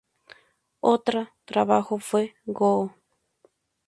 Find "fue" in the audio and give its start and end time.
1.99-2.33